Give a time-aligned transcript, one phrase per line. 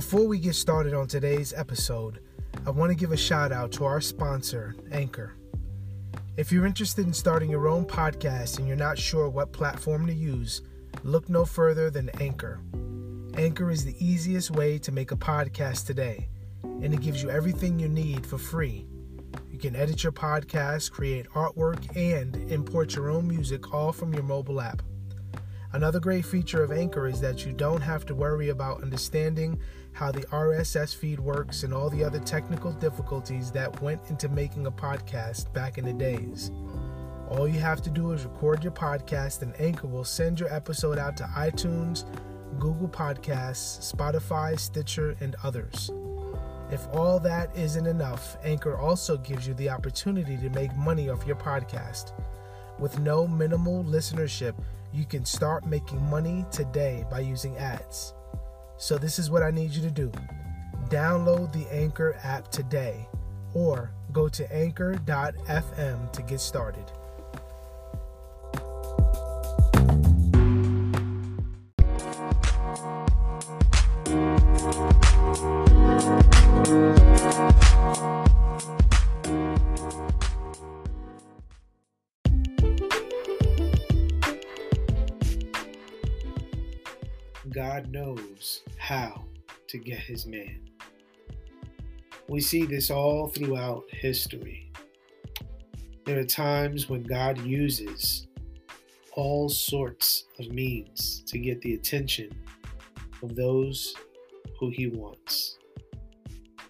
[0.00, 2.20] Before we get started on today's episode,
[2.66, 5.34] I want to give a shout out to our sponsor, Anchor.
[6.38, 10.14] If you're interested in starting your own podcast and you're not sure what platform to
[10.14, 10.62] use,
[11.02, 12.62] look no further than Anchor.
[13.36, 16.30] Anchor is the easiest way to make a podcast today,
[16.62, 18.86] and it gives you everything you need for free.
[19.52, 24.22] You can edit your podcast, create artwork, and import your own music all from your
[24.22, 24.80] mobile app.
[25.72, 29.60] Another great feature of Anchor is that you don't have to worry about understanding
[29.92, 34.66] how the RSS feed works and all the other technical difficulties that went into making
[34.66, 36.50] a podcast back in the days.
[37.28, 40.98] All you have to do is record your podcast, and Anchor will send your episode
[40.98, 42.04] out to iTunes,
[42.58, 45.92] Google Podcasts, Spotify, Stitcher, and others.
[46.72, 51.26] If all that isn't enough, Anchor also gives you the opportunity to make money off
[51.26, 52.12] your podcast.
[52.80, 54.54] With no minimal listenership,
[54.92, 58.14] you can start making money today by using ads.
[58.76, 60.10] So, this is what I need you to do
[60.88, 63.08] download the Anchor app today
[63.54, 66.90] or go to anchor.fm to get started.
[87.48, 89.24] God knows how
[89.68, 90.60] to get his man.
[92.28, 94.70] We see this all throughout history.
[96.04, 98.26] There are times when God uses
[99.14, 102.30] all sorts of means to get the attention
[103.22, 103.94] of those
[104.58, 105.56] who he wants.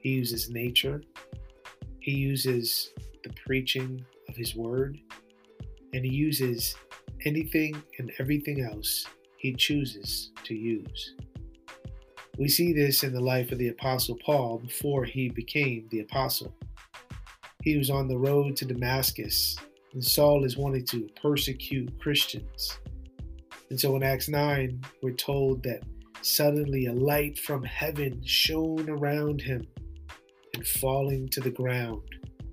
[0.00, 1.02] He uses nature,
[2.00, 2.90] he uses
[3.24, 4.98] the preaching of his word,
[5.92, 6.76] and he uses
[7.24, 9.06] anything and everything else
[9.46, 11.14] he chooses to use.
[12.36, 16.52] We see this in the life of the Apostle Paul before he became the Apostle.
[17.62, 19.56] He was on the road to Damascus,
[19.92, 22.76] and Saul is wanting to persecute Christians.
[23.70, 25.84] And so in Acts 9, we're told that
[26.22, 29.64] suddenly a light from heaven shone around him,
[30.54, 32.02] and falling to the ground,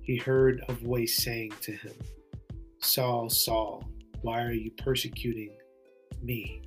[0.04, 1.96] he heard a voice saying to him,
[2.82, 3.84] Saul, Saul,
[4.22, 5.56] why are you persecuting
[6.22, 6.62] me?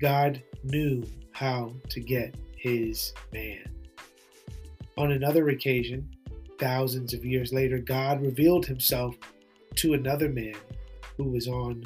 [0.00, 3.64] God knew how to get his man.
[4.96, 6.08] On another occasion,
[6.58, 9.14] thousands of years later, God revealed himself
[9.76, 10.56] to another man
[11.16, 11.84] who was on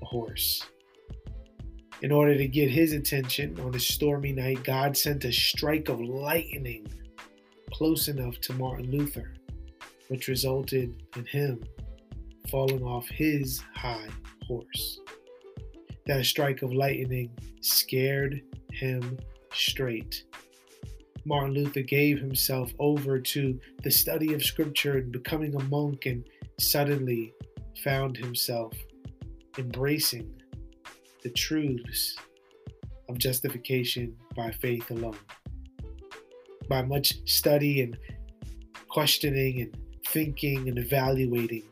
[0.00, 0.64] a horse.
[2.02, 6.00] In order to get his attention on a stormy night, God sent a strike of
[6.00, 6.88] lightning
[7.70, 9.34] close enough to Martin Luther,
[10.08, 11.62] which resulted in him
[12.50, 14.08] falling off his high
[14.46, 14.98] horse.
[16.06, 17.30] That strike of lightning
[17.60, 18.42] scared
[18.72, 19.18] him
[19.54, 20.24] straight.
[21.24, 26.24] Martin Luther gave himself over to the study of Scripture and becoming a monk, and
[26.58, 27.32] suddenly
[27.84, 28.72] found himself
[29.58, 30.42] embracing
[31.22, 32.16] the truths
[33.08, 35.18] of justification by faith alone.
[36.68, 37.96] By much study and
[38.88, 39.76] questioning and
[40.08, 41.64] thinking and evaluating,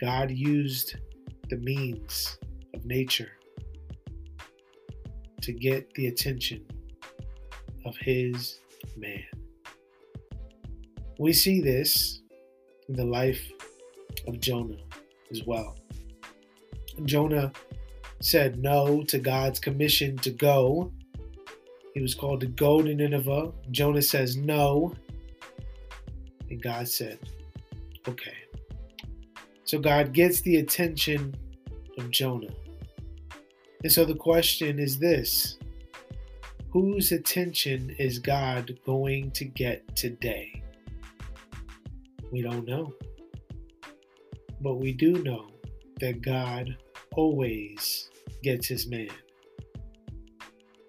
[0.00, 0.96] God used
[1.48, 2.38] the means
[2.74, 3.32] of nature
[5.42, 6.64] to get the attention
[7.84, 8.60] of his
[8.96, 9.24] man.
[11.18, 12.20] We see this
[12.88, 13.40] in the life
[14.26, 14.82] of Jonah
[15.30, 15.76] as well.
[17.04, 17.52] Jonah
[18.20, 20.92] said no to God's commission to go.
[21.94, 23.52] He was called to go to Nineveh.
[23.70, 24.94] Jonah says no.
[26.50, 27.18] And God said,
[28.08, 28.34] okay.
[29.66, 31.34] So God gets the attention
[31.98, 32.54] of Jonah.
[33.82, 35.58] And so the question is this
[36.70, 40.62] Whose attention is God going to get today?
[42.30, 42.94] We don't know.
[44.60, 45.48] But we do know
[46.00, 46.76] that God
[47.16, 48.08] always
[48.42, 49.10] gets his man.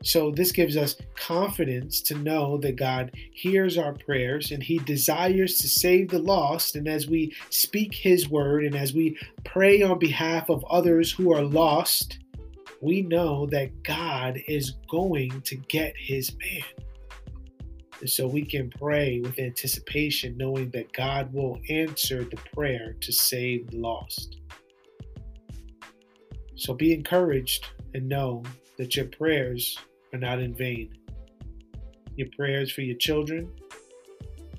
[0.08, 5.58] So, this gives us confidence to know that God hears our prayers and He desires
[5.58, 6.78] to save the lost.
[6.78, 11.34] And as we speak His word and as we pray on behalf of others who
[11.34, 12.20] are lost,
[12.80, 16.86] we know that God is going to get His man.
[18.00, 23.12] And so we can pray with anticipation, knowing that God will answer the prayer to
[23.12, 24.38] save the lost.
[26.56, 28.44] So be encouraged and know
[28.78, 29.78] that your prayers
[30.14, 30.94] are not in vain.
[32.16, 33.52] Your prayers for your children,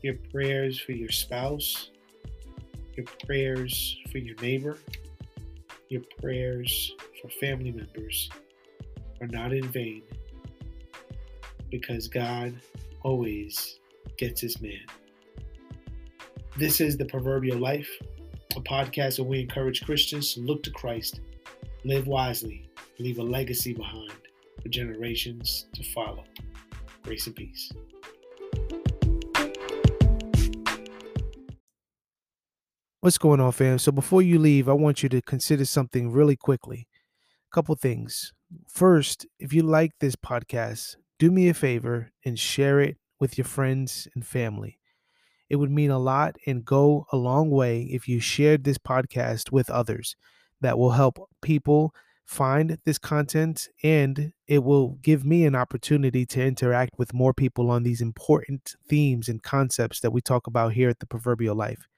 [0.02, 1.90] your prayers for your spouse,
[2.96, 4.78] your prayers for your neighbor,
[5.88, 8.30] your prayers for family members
[9.20, 10.02] are not in vain
[11.70, 12.54] because God
[13.02, 13.80] always
[14.16, 14.84] gets his man.
[16.56, 17.90] This is the Proverbial Life,
[18.56, 21.20] a podcast where we encourage Christians to look to Christ,
[21.84, 22.68] live wisely,
[22.98, 24.27] leave a legacy behind
[24.62, 26.25] for generations to follow.
[27.02, 27.72] Grace and peace.
[33.00, 33.78] What's going on, fam?
[33.78, 36.88] So before you leave, I want you to consider something really quickly.
[37.50, 38.32] A couple things.
[38.66, 43.44] First, if you like this podcast, do me a favor and share it with your
[43.44, 44.78] friends and family.
[45.49, 49.52] It would mean a lot and go a long way if you shared this podcast
[49.52, 50.16] with others.
[50.60, 51.94] That will help people
[52.28, 57.70] find this content and it will give me an opportunity to interact with more people
[57.70, 61.88] on these important themes and concepts that we talk about here at the Proverbial Life.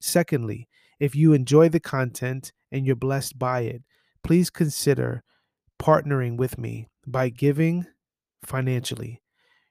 [0.00, 0.66] Secondly,
[0.98, 3.82] if you enjoy the content and you're blessed by it,
[4.24, 5.22] please consider
[5.78, 7.84] partnering with me by giving
[8.42, 9.20] financially.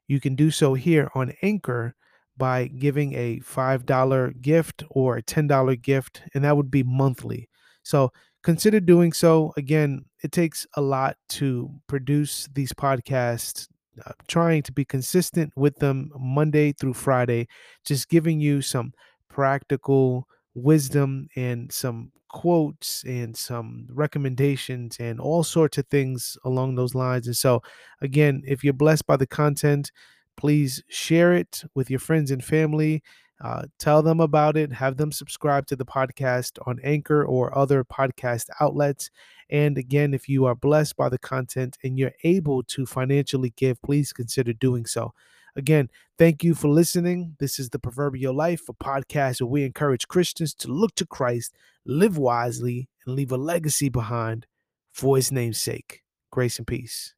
[0.07, 1.95] You can do so here on Anchor
[2.37, 7.49] by giving a $5 gift or a $10 gift, and that would be monthly.
[7.81, 8.11] So
[8.45, 9.53] consider doing so.
[9.57, 13.67] Again, it takes a lot to produce these podcasts,
[14.05, 17.47] uh, trying to be consistent with them Monday through Friday,
[17.83, 18.93] just giving you some
[19.29, 26.93] practical wisdom and some quotes and some recommendations and all sorts of things along those
[26.93, 27.25] lines.
[27.25, 27.63] And so,
[28.01, 29.91] again, if you're blessed by the content,
[30.37, 33.01] please share it with your friends and family.
[33.43, 34.71] Uh, tell them about it.
[34.71, 39.11] Have them subscribe to the podcast on Anchor or other podcast outlets.
[39.49, 43.81] And again, if you are blessed by the content and you're able to financially give,
[43.81, 45.13] please consider doing so.
[45.57, 47.35] Again, thank you for listening.
[47.39, 51.55] This is the Proverbial Life, a podcast where we encourage Christians to look to Christ,
[51.85, 54.47] live wisely, and leave a legacy behind
[54.91, 56.01] for his name's sake.
[56.31, 57.13] Grace and peace.